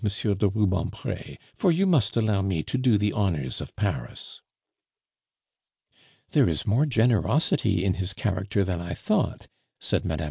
de 0.03 0.49
Rubempre, 0.49 1.37
for 1.53 1.71
you 1.71 1.85
must 1.85 2.17
allow 2.17 2.41
me 2.41 2.63
to 2.63 2.75
do 2.75 2.97
the 2.97 3.13
honors 3.13 3.61
of 3.61 3.75
Paris." 3.75 4.41
"There 6.31 6.49
is 6.49 6.65
more 6.65 6.87
generosity 6.87 7.85
in 7.85 7.93
his 7.93 8.13
character 8.13 8.63
than 8.63 8.81
I 8.81 8.95
thought," 8.95 9.45
said 9.79 10.03
Mme. 10.03 10.17